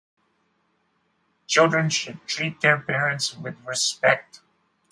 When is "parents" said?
2.81-3.37